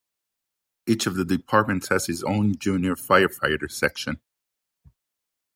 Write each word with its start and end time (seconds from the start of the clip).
Each 0.87 1.05
of 1.05 1.13
the 1.13 1.23
departments 1.23 1.89
has 1.89 2.07
his 2.07 2.23
own 2.23 2.55
junior 2.57 2.95
firefighter 2.95 3.69
section. 3.71 4.19